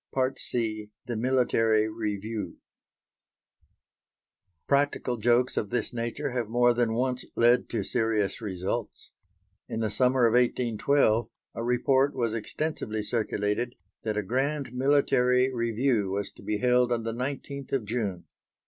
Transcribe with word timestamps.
C. 0.35 0.89
THE 1.05 1.15
MILITARY 1.15 1.87
REVIEW 1.87 2.55
Practical 4.67 5.17
jokes 5.17 5.57
of 5.57 5.69
this 5.69 5.93
nature 5.93 6.31
have 6.31 6.49
more 6.49 6.73
than 6.73 6.95
once 6.95 7.23
led 7.35 7.69
to 7.69 7.83
serious 7.83 8.41
results. 8.41 9.11
In 9.69 9.79
the 9.81 9.91
summer 9.91 10.25
of 10.25 10.31
1812 10.33 11.29
a 11.53 11.63
report 11.63 12.15
was 12.15 12.33
extensively 12.33 13.03
circulated 13.03 13.75
that 14.01 14.17
a 14.17 14.23
grand 14.23 14.73
military 14.73 15.53
review 15.53 16.09
was 16.09 16.31
to 16.31 16.41
be 16.41 16.57
held 16.57 16.91
on 16.91 17.03
the 17.03 17.13
19th 17.13 17.71
of 17.71 17.85
June. 17.85 18.25